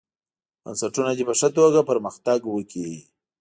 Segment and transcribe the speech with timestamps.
[0.63, 2.97] بنسټونه دې په ښه توګه پرمختګ وکړي.